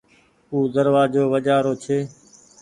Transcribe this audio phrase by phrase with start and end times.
[0.51, 1.97] او دروآزو وجهآ رو ڇي۔